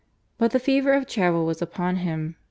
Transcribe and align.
But 0.39 0.49
the 0.49 0.57
fever 0.59 0.93
of 0.93 1.05
travel 1.05 1.45
was 1.45 1.61
upon 1.61 1.97
him. 1.97 2.35